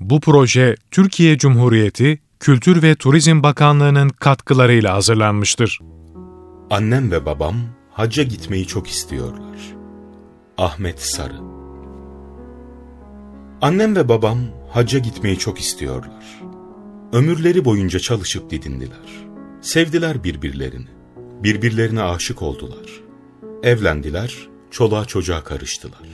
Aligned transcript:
Bu 0.00 0.20
proje 0.20 0.76
Türkiye 0.90 1.38
Cumhuriyeti 1.38 2.18
Kültür 2.40 2.82
ve 2.82 2.94
Turizm 2.94 3.42
Bakanlığı'nın 3.42 4.08
katkılarıyla 4.08 4.94
hazırlanmıştır. 4.94 5.78
Annem 6.70 7.10
ve 7.10 7.26
babam 7.26 7.56
hacca 7.90 8.22
gitmeyi 8.22 8.66
çok 8.66 8.88
istiyorlar. 8.88 9.58
Ahmet 10.58 11.00
Sarı 11.00 11.36
Annem 13.62 13.96
ve 13.96 14.08
babam 14.08 14.38
hacca 14.70 14.98
gitmeyi 14.98 15.38
çok 15.38 15.60
istiyorlar. 15.60 16.40
Ömürleri 17.12 17.64
boyunca 17.64 17.98
çalışıp 17.98 18.50
didindiler. 18.50 19.26
Sevdiler 19.60 20.24
birbirlerini. 20.24 20.88
Birbirlerine 21.42 22.02
aşık 22.02 22.42
oldular. 22.42 23.00
Evlendiler, 23.62 24.48
çoluğa 24.70 25.04
çocuğa 25.04 25.44
karıştılar. 25.44 26.08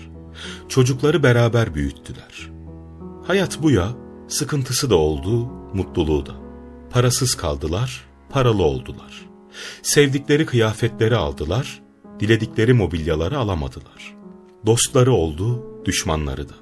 Çocukları 0.68 1.22
beraber 1.22 1.74
büyüttüler. 1.74 2.55
Hayat 3.27 3.62
bu 3.62 3.70
ya, 3.70 3.88
sıkıntısı 4.29 4.90
da 4.90 4.96
oldu, 4.96 5.46
mutluluğu 5.74 6.27
da. 6.27 6.34
Parasız 6.91 7.34
kaldılar, 7.34 8.05
paralı 8.30 8.62
oldular. 8.62 9.27
Sevdikleri 9.83 10.46
kıyafetleri 10.46 11.16
aldılar, 11.16 11.83
diledikleri 12.20 12.73
mobilyaları 12.73 13.38
alamadılar. 13.38 14.14
Dostları 14.66 15.12
oldu, 15.12 15.64
düşmanları 15.84 16.48
da. 16.48 16.55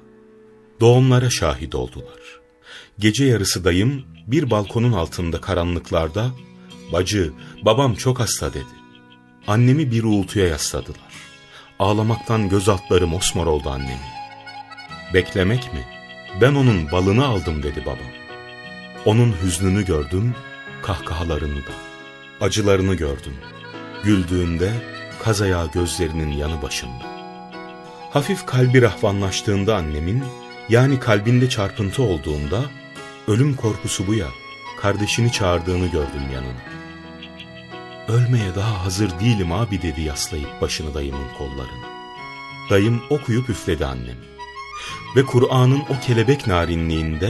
Doğumlara 0.79 1.29
şahit 1.29 1.75
oldular. 1.75 2.39
Gece 2.99 3.25
yarısı 3.25 3.63
dayım 3.63 4.03
bir 4.27 4.51
balkonun 4.51 4.93
altında 4.93 5.41
karanlıklarda 5.41 6.31
''Bacı, 6.93 7.31
babam 7.65 7.93
çok 7.93 8.19
hasta'' 8.19 8.53
dedi. 8.53 8.75
Annemi 9.47 9.91
bir 9.91 10.03
uğultuya 10.03 10.47
yasladılar. 10.47 11.13
Ağlamaktan 11.79 12.49
göz 12.49 12.69
altları 12.69 13.07
mosmor 13.07 13.47
oldu 13.47 13.69
annemi. 13.69 14.07
Beklemek 15.13 15.73
mi? 15.73 15.94
Ben 16.41 16.55
onun 16.55 16.91
balını 16.91 17.25
aldım 17.25 17.63
dedi 17.63 17.81
babam. 17.85 17.97
Onun 19.05 19.35
hüznünü 19.43 19.85
gördüm, 19.85 20.35
kahkahalarını 20.81 21.57
da. 21.59 21.71
Acılarını 22.41 22.95
gördüm. 22.95 23.33
Güldüğünde 24.03 24.71
kaz 25.23 25.41
ayağı 25.41 25.71
gözlerinin 25.71 26.31
yanı 26.31 26.61
başında. 26.61 27.03
Hafif 28.11 28.45
kalbi 28.45 28.81
rahvanlaştığında 28.81 29.75
annemin, 29.75 30.23
yani 30.69 30.99
kalbinde 30.99 31.49
çarpıntı 31.49 32.03
olduğunda, 32.03 32.61
ölüm 33.27 33.55
korkusu 33.55 34.07
bu 34.07 34.13
ya, 34.13 34.27
kardeşini 34.81 35.31
çağırdığını 35.31 35.87
gördüm 35.87 36.23
yanına. 36.33 36.65
Ölmeye 38.07 38.55
daha 38.55 38.85
hazır 38.85 39.19
değilim 39.19 39.51
abi 39.51 39.81
dedi 39.81 40.01
yaslayıp 40.01 40.61
başını 40.61 40.93
dayımın 40.93 41.27
kollarına. 41.37 41.89
Dayım 42.69 43.01
okuyup 43.09 43.49
üfledi 43.49 43.85
annem. 43.85 44.34
Ve 45.15 45.25
Kur'an'ın 45.25 45.79
o 45.79 45.99
kelebek 46.07 46.47
narinliğinde 46.47 47.29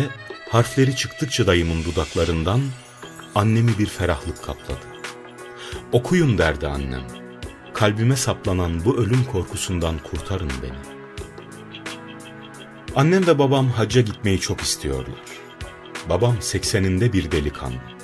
harfleri 0.50 0.96
çıktıkça 0.96 1.48
dayımın 1.48 1.84
dudaklarından 1.84 2.62
annemi 3.36 3.80
bir 3.80 3.86
ferahlık 3.86 4.44
kapladı. 4.44 4.86
Okuyun 5.92 6.38
derdi 6.38 6.68
annem. 6.68 7.04
Kalbime 7.74 8.16
saplanan 8.16 8.86
bu 8.86 8.98
ölüm 8.98 9.24
korkusundan 9.32 9.96
kurtarın 10.00 10.52
beni. 10.64 10.96
Annem 12.96 13.28
ve 13.28 13.40
babam 13.40 13.70
hacca 13.70 14.02
gitmeyi 14.02 14.40
çok 14.40 14.62
istiyorlar. 14.62 15.20
Babam 16.10 16.42
sekseninde 16.42 17.14
bir 17.14 17.32
delikanlı. 17.32 17.96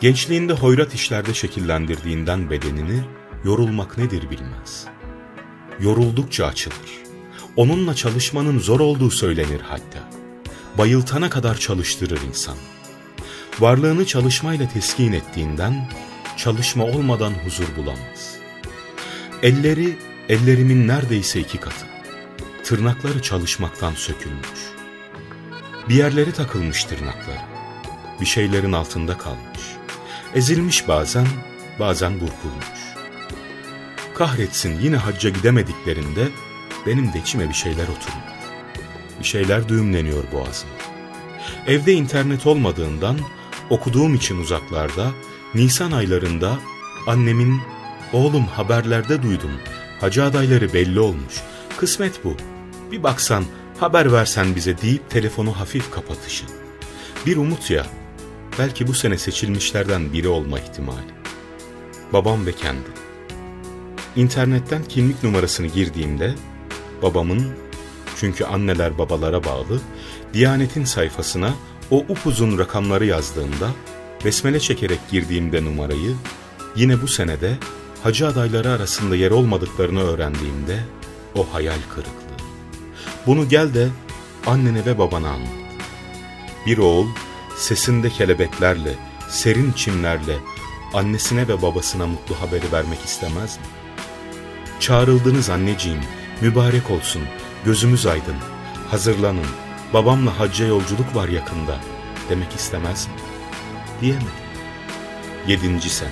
Gençliğinde 0.00 0.52
hoyrat 0.52 0.94
işlerde 0.94 1.34
şekillendirdiğinden 1.34 2.50
bedenini 2.50 3.04
yorulmak 3.44 3.98
nedir 3.98 4.30
bilmez. 4.30 4.86
Yoruldukça 5.80 6.46
açılır. 6.46 7.05
Onunla 7.56 7.94
çalışmanın 7.94 8.58
zor 8.58 8.80
olduğu 8.80 9.10
söylenir 9.10 9.60
hatta. 9.60 10.10
Bayıltana 10.78 11.30
kadar 11.30 11.58
çalıştırır 11.58 12.20
insan. 12.28 12.56
Varlığını 13.60 14.06
çalışmayla 14.06 14.68
teskin 14.68 15.12
ettiğinden 15.12 15.90
çalışma 16.36 16.84
olmadan 16.84 17.32
huzur 17.44 17.76
bulamaz. 17.76 18.36
Elleri 19.42 19.98
ellerimin 20.28 20.88
neredeyse 20.88 21.40
iki 21.40 21.58
katı. 21.58 21.86
Tırnakları 22.64 23.22
çalışmaktan 23.22 23.92
sökülmüş. 23.94 24.60
Bir 25.88 25.94
yerleri 25.94 26.32
takılmış 26.32 26.84
tırnakları. 26.84 27.40
Bir 28.20 28.26
şeylerin 28.26 28.72
altında 28.72 29.18
kalmış. 29.18 29.60
Ezilmiş 30.34 30.88
bazen, 30.88 31.26
bazen 31.78 32.14
burkulmuş. 32.14 32.96
Kahretsin 34.14 34.80
yine 34.80 34.96
hacca 34.96 35.30
gidemediklerinde 35.30 36.28
benim 36.86 37.12
de 37.12 37.18
içime 37.18 37.48
bir 37.48 37.54
şeyler 37.54 37.82
oturmuş. 37.82 38.36
Bir 39.20 39.24
şeyler 39.24 39.68
düğümleniyor 39.68 40.24
boğazıma. 40.32 40.72
Evde 41.66 41.92
internet 41.92 42.46
olmadığından 42.46 43.16
okuduğum 43.70 44.14
için 44.14 44.40
uzaklarda 44.40 45.10
Nisan 45.54 45.92
aylarında 45.92 46.58
annemin 47.06 47.60
oğlum 48.12 48.46
haberlerde 48.46 49.22
duydum 49.22 49.50
hacı 50.00 50.24
adayları 50.24 50.72
belli 50.72 51.00
olmuş 51.00 51.34
kısmet 51.76 52.24
bu 52.24 52.36
bir 52.92 53.02
baksan 53.02 53.44
haber 53.80 54.12
versen 54.12 54.56
bize 54.56 54.78
deyip 54.78 55.10
telefonu 55.10 55.60
hafif 55.60 55.90
kapatışı. 55.90 56.44
Bir 57.26 57.36
umut 57.36 57.70
ya 57.70 57.86
belki 58.58 58.86
bu 58.86 58.94
sene 58.94 59.18
seçilmişlerden 59.18 60.12
biri 60.12 60.28
olma 60.28 60.60
ihtimali. 60.60 61.16
Babam 62.12 62.46
ve 62.46 62.52
kendi. 62.52 62.88
İnternetten 64.16 64.84
kimlik 64.84 65.22
numarasını 65.24 65.66
girdiğimde 65.66 66.34
babamın 67.02 67.46
çünkü 68.16 68.44
anneler 68.44 68.98
babalara 68.98 69.44
bağlı 69.44 69.80
Diyanet'in 70.32 70.84
sayfasına 70.84 71.54
o 71.90 71.98
upuzun 71.98 72.58
rakamları 72.58 73.06
yazdığımda 73.06 73.70
besmele 74.24 74.60
çekerek 74.60 75.00
girdiğimde 75.10 75.64
numarayı 75.64 76.14
yine 76.76 77.02
bu 77.02 77.08
senede 77.08 77.56
hacı 78.02 78.26
adayları 78.26 78.70
arasında 78.70 79.16
yer 79.16 79.30
olmadıklarını 79.30 80.02
öğrendiğimde 80.02 80.84
o 81.34 81.46
hayal 81.52 81.78
kırıklığı. 81.94 82.46
Bunu 83.26 83.48
gel 83.48 83.74
de 83.74 83.88
annene 84.46 84.86
ve 84.86 84.98
babana 84.98 85.28
anlat. 85.28 85.48
Bir 86.66 86.78
oğul 86.78 87.06
sesinde 87.56 88.10
kelebeklerle, 88.10 88.94
serin 89.28 89.72
çimlerle 89.72 90.36
annesine 90.94 91.48
ve 91.48 91.62
babasına 91.62 92.06
mutlu 92.06 92.40
haberi 92.40 92.72
vermek 92.72 93.04
istemez 93.04 93.56
mi? 93.56 93.64
Çağrıldınız 94.80 95.50
anneciğim, 95.50 96.00
mübarek 96.40 96.90
olsun, 96.90 97.22
gözümüz 97.64 98.06
aydın, 98.06 98.36
hazırlanın, 98.90 99.46
babamla 99.92 100.38
hacca 100.38 100.66
yolculuk 100.66 101.14
var 101.14 101.28
yakında 101.28 101.76
demek 102.28 102.54
istemez 102.54 103.06
mi? 103.06 103.14
Diyemedi. 104.00 104.46
Yedinci 105.46 105.90
sene. 105.90 106.10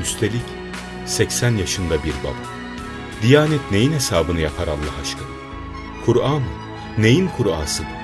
Üstelik 0.00 0.44
80 1.06 1.56
yaşında 1.56 2.04
bir 2.04 2.14
baba. 2.24 2.58
Diyanet 3.22 3.70
neyin 3.70 3.92
hesabını 3.92 4.40
yapar 4.40 4.68
Allah 4.68 5.00
aşkına? 5.02 5.28
Kur'an 6.06 6.40
mı? 6.40 6.48
Neyin 6.98 7.30
Kur'ası 7.36 7.82
bu? 7.82 7.98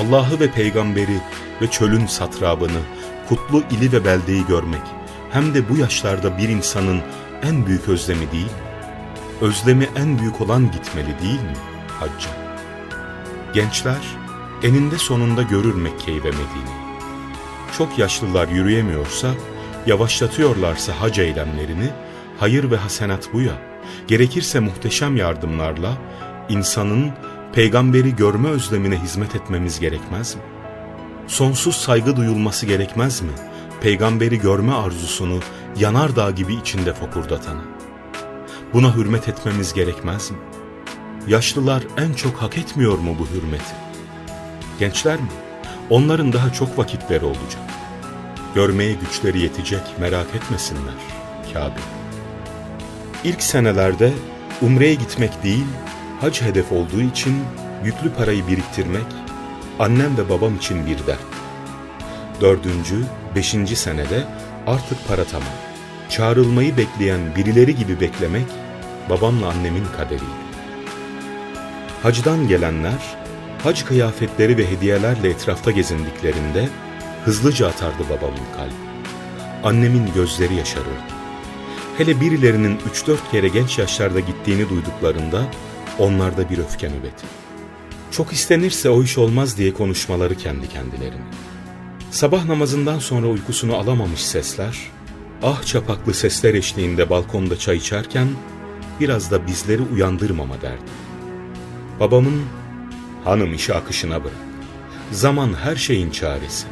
Allah'ı 0.00 0.40
ve 0.40 0.50
peygamberi 0.50 1.20
ve 1.62 1.70
çölün 1.70 2.06
satrabını, 2.06 2.80
kutlu 3.28 3.62
ili 3.70 3.92
ve 3.92 4.04
beldeyi 4.04 4.46
görmek, 4.46 4.82
hem 5.30 5.54
de 5.54 5.68
bu 5.68 5.76
yaşlarda 5.76 6.38
bir 6.38 6.48
insanın 6.48 7.02
en 7.42 7.66
büyük 7.66 7.88
özlemi 7.88 8.32
değil 8.32 8.44
mi? 8.44 8.71
Özlemi 9.42 9.88
en 9.96 10.18
büyük 10.18 10.40
olan 10.40 10.70
gitmeli 10.70 11.18
değil 11.22 11.40
mi 11.40 11.56
hacca? 12.00 12.30
Gençler 13.54 14.16
eninde 14.62 14.98
sonunda 14.98 15.42
görür 15.42 15.74
Mekke'yi 15.74 16.24
ve 16.24 16.30
Medine'yi. 16.30 16.82
Çok 17.78 17.98
yaşlılar 17.98 18.48
yürüyemiyorsa, 18.48 19.28
yavaşlatıyorlarsa 19.86 21.00
hac 21.00 21.18
eylemlerini, 21.18 21.90
hayır 22.40 22.70
ve 22.70 22.76
hasenat 22.76 23.28
bu 23.32 23.40
ya, 23.40 23.52
gerekirse 24.08 24.60
muhteşem 24.60 25.16
yardımlarla, 25.16 25.98
insanın 26.48 27.10
peygamberi 27.52 28.16
görme 28.16 28.48
özlemine 28.48 28.98
hizmet 28.98 29.36
etmemiz 29.36 29.80
gerekmez 29.80 30.34
mi? 30.34 30.42
Sonsuz 31.26 31.76
saygı 31.76 32.16
duyulması 32.16 32.66
gerekmez 32.66 33.20
mi? 33.20 33.32
Peygamberi 33.80 34.40
görme 34.40 34.72
arzusunu 34.72 35.40
yanardağ 35.76 36.30
gibi 36.30 36.54
içinde 36.54 36.94
fokurdatana. 36.94 37.71
Buna 38.72 38.96
hürmet 38.96 39.28
etmemiz 39.28 39.72
gerekmez 39.72 40.30
mi? 40.30 40.36
Yaşlılar 41.26 41.82
en 41.96 42.12
çok 42.12 42.36
hak 42.36 42.58
etmiyor 42.58 42.98
mu 42.98 43.16
bu 43.18 43.36
hürmeti? 43.36 43.74
Gençler 44.78 45.16
mi? 45.20 45.28
Onların 45.90 46.32
daha 46.32 46.52
çok 46.52 46.78
vakitleri 46.78 47.24
olacak. 47.24 47.62
Görmeye 48.54 48.92
güçleri 48.92 49.40
yetecek 49.40 49.80
merak 50.00 50.34
etmesinler 50.34 50.94
Kabe. 51.52 51.80
İlk 53.24 53.42
senelerde 53.42 54.12
umreye 54.62 54.94
gitmek 54.94 55.42
değil, 55.42 55.66
hac 56.20 56.42
hedef 56.42 56.72
olduğu 56.72 57.00
için 57.00 57.44
yüklü 57.84 58.12
parayı 58.12 58.46
biriktirmek 58.46 59.06
annem 59.78 60.18
ve 60.18 60.28
babam 60.28 60.56
için 60.56 60.86
bir 60.86 61.06
dert. 61.06 61.20
Dördüncü, 62.40 63.04
beşinci 63.34 63.76
senede 63.76 64.24
artık 64.66 65.08
para 65.08 65.24
tamam. 65.24 65.71
Çağrılmayı 66.12 66.76
bekleyen 66.76 67.36
birileri 67.36 67.76
gibi 67.76 68.00
beklemek 68.00 68.46
babamla 69.10 69.48
annemin 69.48 69.84
kaderiydi. 69.96 70.42
Hacdan 72.02 72.48
gelenler 72.48 73.16
hac 73.62 73.84
kıyafetleri 73.84 74.56
ve 74.56 74.70
hediyelerle 74.70 75.30
etrafta 75.30 75.70
gezindiklerinde 75.70 76.68
hızlıca 77.24 77.68
atardı 77.68 78.02
babamın 78.10 78.52
kalbi. 78.56 78.74
Annemin 79.64 80.12
gözleri 80.14 80.54
yaşarırdı. 80.54 81.12
Hele 81.98 82.20
birilerinin 82.20 82.78
3-4 82.78 83.16
kere 83.30 83.48
genç 83.48 83.78
yaşlarda 83.78 84.20
gittiğini 84.20 84.68
duyduklarında 84.68 85.44
onlarda 85.98 86.50
bir 86.50 86.58
öfke 86.58 86.88
nöbeti. 86.88 87.26
Çok 88.10 88.32
istenirse 88.32 88.90
o 88.90 89.02
iş 89.02 89.18
olmaz 89.18 89.58
diye 89.58 89.74
konuşmaları 89.74 90.34
kendi 90.34 90.68
kendilerine. 90.68 91.24
Sabah 92.10 92.44
namazından 92.44 92.98
sonra 92.98 93.26
uykusunu 93.26 93.76
alamamış 93.76 94.24
sesler, 94.24 94.78
ah 95.42 95.62
çapaklı 95.62 96.14
sesler 96.14 96.54
eşliğinde 96.54 97.10
balkonda 97.10 97.58
çay 97.58 97.76
içerken 97.76 98.28
biraz 99.00 99.30
da 99.30 99.46
bizleri 99.46 99.82
uyandırmama 99.82 100.62
derdi. 100.62 100.90
Babamın 102.00 102.42
hanım 103.24 103.54
işi 103.54 103.74
akışına 103.74 104.24
bırak. 104.24 104.36
Zaman 105.10 105.54
her 105.54 105.76
şeyin 105.76 106.10
çaresi. 106.10 106.66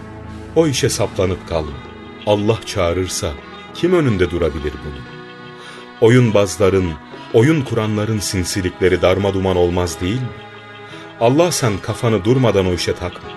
O 0.57 0.67
işe 0.67 0.89
saplanıp 0.89 1.49
kalma. 1.49 1.79
Allah 2.27 2.59
çağırırsa 2.67 3.33
kim 3.75 3.95
önünde 3.95 4.31
durabilir 4.31 4.73
bunu? 4.73 5.01
Oyunbazların, 6.01 6.93
oyun 7.35 7.63
kuranların 7.63 8.19
sinsilikleri 8.19 9.03
darma 9.03 9.35
duman 9.35 9.57
olmaz 9.57 10.01
değil 10.01 10.21
mi? 10.21 10.29
Allah 11.21 11.53
sen 11.53 11.79
kafanı 11.79 12.25
durmadan 12.25 12.67
o 12.67 12.75
işe 12.75 12.95
takma. 12.95 13.31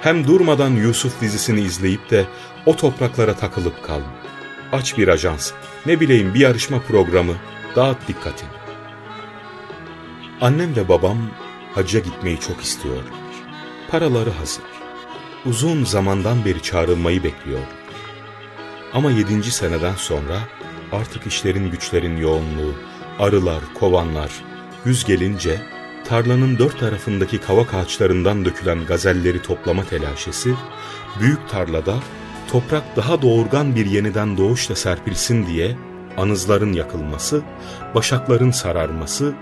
Hem 0.00 0.26
durmadan 0.26 0.70
Yusuf 0.70 1.20
dizisini 1.20 1.60
izleyip 1.60 2.10
de 2.10 2.26
o 2.66 2.76
topraklara 2.76 3.34
takılıp 3.34 3.84
kalma. 3.84 4.29
Aç 4.72 4.98
bir 4.98 5.08
ajans, 5.08 5.52
ne 5.86 6.00
bileyim 6.00 6.34
bir 6.34 6.40
yarışma 6.40 6.80
programı, 6.80 7.34
dağıt 7.76 8.08
dikkatini. 8.08 8.48
Annem 10.40 10.76
ve 10.76 10.88
babam 10.88 11.18
hacca 11.74 12.00
gitmeyi 12.00 12.40
çok 12.40 12.60
istiyorlar. 12.60 13.04
Paraları 13.90 14.30
hazır. 14.30 14.64
Uzun 15.46 15.84
zamandan 15.84 16.44
beri 16.44 16.62
çağrılmayı 16.62 17.24
bekliyor. 17.24 17.60
Ama 18.94 19.10
yedinci 19.10 19.50
seneden 19.50 19.94
sonra 19.94 20.38
artık 20.92 21.26
işlerin 21.26 21.70
güçlerin 21.70 22.16
yoğunluğu, 22.16 22.74
arılar, 23.18 23.62
kovanlar, 23.74 24.30
güz 24.84 25.04
gelince 25.04 25.60
tarlanın 26.04 26.58
dört 26.58 26.80
tarafındaki 26.80 27.38
kavak 27.38 27.74
ağaçlarından 27.74 28.44
dökülen 28.44 28.86
gazelleri 28.86 29.42
toplama 29.42 29.84
telaşesi, 29.84 30.54
büyük 31.20 31.48
tarlada 31.48 31.94
toprak 32.52 32.96
daha 32.96 33.22
doğurgan 33.22 33.74
bir 33.74 33.86
yeniden 33.86 34.36
doğuşla 34.36 34.74
serpilsin 34.74 35.46
diye 35.46 35.76
anızların 36.16 36.72
yakılması, 36.72 37.42
başakların 37.94 38.50
sararması, 38.50 39.32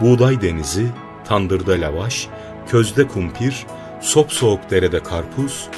buğday 0.00 0.40
denizi, 0.40 0.86
tandırda 1.24 1.72
lavaş, 1.72 2.28
közde 2.68 3.08
kumpir, 3.08 3.66
sop 4.00 4.32
soğuk 4.32 4.70
derede 4.70 5.02
karpuz, 5.02 5.68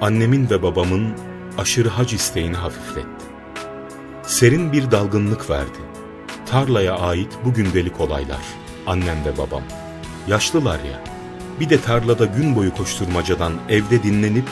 annemin 0.00 0.50
ve 0.50 0.62
babamın 0.62 1.14
aşırı 1.58 1.88
hac 1.88 2.12
isteğini 2.12 2.56
hafifletti. 2.56 3.24
Serin 4.22 4.72
bir 4.72 4.90
dalgınlık 4.90 5.50
verdi. 5.50 5.78
Tarlaya 6.46 6.96
ait 6.96 7.32
bu 7.44 7.54
gündelik 7.54 8.00
olaylar, 8.00 8.42
annem 8.86 9.24
ve 9.24 9.38
babam. 9.38 9.62
Yaşlılar 10.28 10.78
ya, 10.78 11.00
bir 11.60 11.70
de 11.70 11.80
tarlada 11.80 12.24
gün 12.24 12.56
boyu 12.56 12.74
koşturmacadan 12.74 13.52
evde 13.68 14.02
dinlenip 14.02 14.44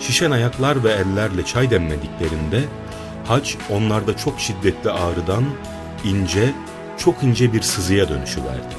şişen 0.00 0.30
ayaklar 0.30 0.84
ve 0.84 0.92
ellerle 0.92 1.44
çay 1.44 1.70
demlediklerinde 1.70 2.64
hac 3.28 3.54
onlarda 3.70 4.16
çok 4.16 4.40
şiddetli 4.40 4.90
ağrıdan 4.90 5.44
ince, 6.04 6.52
çok 6.98 7.22
ince 7.22 7.52
bir 7.52 7.62
sızıya 7.62 8.08
dönüşüverdi. 8.08 8.76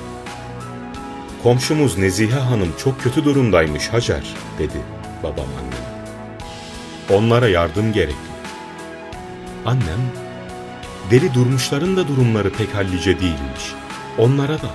Komşumuz 1.43 1.97
Nezihe 1.97 2.39
Hanım 2.39 2.73
çok 2.83 3.01
kötü 3.01 3.25
durumdaymış 3.25 3.87
Hacer 3.87 4.23
dedi 4.59 4.81
babam 5.23 5.45
anneme. 5.59 5.87
Onlara 7.09 7.47
yardım 7.47 7.93
gerekli. 7.93 8.37
Annem, 9.65 10.11
deli 11.11 11.33
durmuşların 11.33 11.97
da 11.97 12.07
durumları 12.07 12.53
pek 12.53 12.75
hallice 12.75 13.19
değilmiş. 13.19 13.73
Onlara 14.17 14.57
da. 14.57 14.69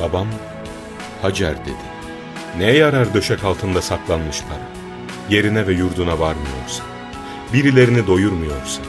Babam, 0.00 0.26
Hacer 1.22 1.60
dedi. 1.60 1.94
Neye 2.58 2.76
yarar 2.76 3.14
döşek 3.14 3.44
altında 3.44 3.82
saklanmış 3.82 4.42
para? 4.42 4.83
Yerine 5.30 5.66
ve 5.66 5.72
yurduna 5.72 6.18
varmıyorsa, 6.18 6.84
birilerini 7.52 8.06
doyurmuyorsa, 8.06 8.82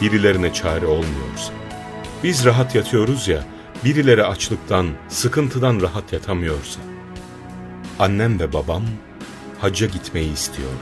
birilerine 0.00 0.52
çare 0.52 0.86
olmuyorsa. 0.86 1.52
Biz 2.24 2.44
rahat 2.44 2.74
yatıyoruz 2.74 3.28
ya, 3.28 3.44
birileri 3.84 4.24
açlıktan, 4.24 4.88
sıkıntıdan 5.08 5.80
rahat 5.80 6.12
yatamıyorsa. 6.12 6.80
Annem 7.98 8.40
ve 8.40 8.52
babam 8.52 8.82
hacca 9.60 9.86
gitmeyi 9.86 10.32
istiyorlar. 10.32 10.78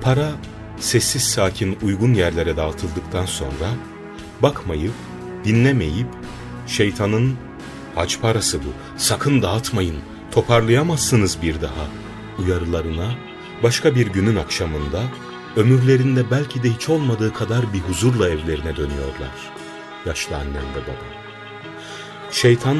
Para 0.00 0.30
sessiz 0.78 1.22
sakin 1.22 1.78
uygun 1.82 2.14
yerlere 2.14 2.56
dağıtıldıktan 2.56 3.26
sonra 3.26 3.70
bakmayıp, 4.42 4.94
dinlemeyip 5.44 6.08
şeytanın 6.66 7.36
hac 7.94 8.16
parası 8.22 8.58
bu, 8.58 8.68
sakın 8.96 9.42
dağıtmayın, 9.42 9.96
toparlayamazsınız 10.32 11.42
bir 11.42 11.60
daha 11.60 11.99
uyarılarına 12.40 13.14
başka 13.62 13.94
bir 13.94 14.06
günün 14.06 14.36
akşamında 14.36 15.02
ömürlerinde 15.56 16.30
belki 16.30 16.62
de 16.62 16.70
hiç 16.70 16.88
olmadığı 16.88 17.32
kadar 17.32 17.72
bir 17.72 17.78
huzurla 17.78 18.28
evlerine 18.28 18.76
dönüyorlar. 18.76 19.52
Yaşlı 20.06 20.36
annem 20.36 20.54
ve 20.74 20.82
babam. 20.82 21.20
Şeytan 22.30 22.78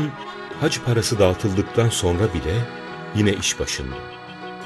hac 0.61 0.79
parası 0.87 1.19
dağıtıldıktan 1.19 1.89
sonra 1.89 2.35
bile 2.35 2.55
yine 3.15 3.33
iş 3.33 3.61
başında. 3.61 3.97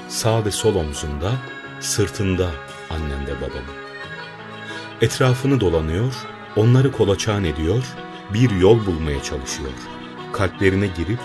Sağ 0.09 0.45
ve 0.45 0.51
sol 0.51 0.75
omzunda, 0.75 1.33
sırtında 1.81 2.51
annem 2.91 3.27
ve 3.27 3.37
babamın. 3.37 3.85
Etrafını 5.01 5.61
dolanıyor, 5.61 6.15
onları 6.57 6.93
kolaçan 6.93 7.45
ediyor, 7.45 7.85
bir 8.35 8.51
yol 8.51 8.87
bulmaya 8.87 9.23
çalışıyor. 9.23 9.73
Kalplerine 10.33 10.87
girip 10.87 11.19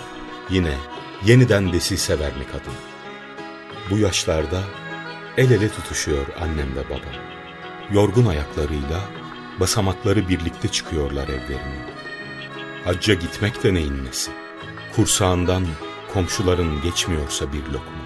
yine 0.50 0.74
yeniden 1.24 1.72
desise 1.72 2.18
vermek 2.18 2.48
adına. 2.48 2.89
Bu 3.90 3.98
yaşlarda 3.98 4.62
el 5.36 5.50
ele 5.50 5.68
tutuşuyor 5.68 6.26
annem 6.40 6.76
ve 6.76 6.84
babam. 6.90 7.14
Yorgun 7.92 8.26
ayaklarıyla 8.26 9.00
basamakları 9.60 10.28
birlikte 10.28 10.68
çıkıyorlar 10.68 11.28
evlerine. 11.28 11.86
Hacca 12.84 13.14
gitmek 13.14 13.64
de 13.64 13.74
neyin 13.74 14.04
nesi? 14.04 14.30
Kursağından 14.96 15.66
komşuların 16.12 16.82
geçmiyorsa 16.82 17.52
bir 17.52 17.62
lokma. 17.66 17.99